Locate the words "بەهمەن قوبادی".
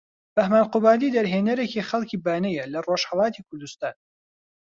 0.35-1.13